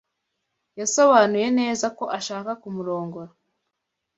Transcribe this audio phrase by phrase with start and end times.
[0.79, 3.31] Yasobanuye neza ko ashaka kumurongora.